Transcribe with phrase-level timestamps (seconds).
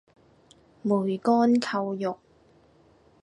[0.81, 2.17] 梅干扣肉